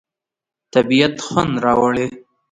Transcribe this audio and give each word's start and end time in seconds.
طبیعت 0.73 1.15
خوند 1.25 1.53
راوړي. 1.65 2.07